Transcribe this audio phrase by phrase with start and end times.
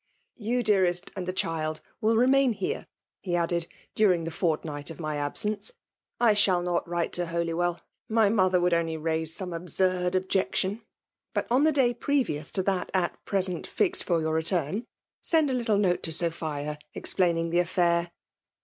[0.41, 2.87] ^Yon, dearest, and the child will remain here,
[3.19, 5.71] he added," during the fortnight oF my absence.
[6.19, 7.79] I shall not write to Holywell;—
[8.11, 10.81] ^my mofJicr would <nAj raise some absurd otriecftion.
[11.35, 14.85] But on the day previous to fhat aft present fixed fcr yoor reftum,
[15.21, 18.09] send a litde note to Sophia, explaining the aSatr.